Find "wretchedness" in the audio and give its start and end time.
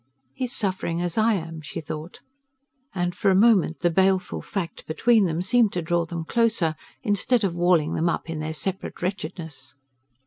9.03-9.75